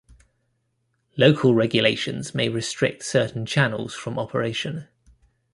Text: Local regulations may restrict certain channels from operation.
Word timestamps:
Local 1.15 1.53
regulations 1.53 2.33
may 2.33 2.49
restrict 2.49 3.03
certain 3.05 3.45
channels 3.45 3.93
from 3.93 4.17
operation. 4.17 4.87